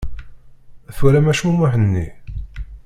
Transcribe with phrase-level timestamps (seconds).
[0.95, 2.07] Twalam acmumeḥ-nni?